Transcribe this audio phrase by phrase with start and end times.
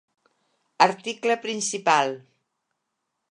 [0.85, 2.09] Article principal: